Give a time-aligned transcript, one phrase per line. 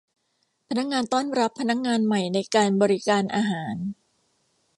[0.67, 3.75] พนักงานต้อนรับพนักงานใหม่ในการบริการอาหาร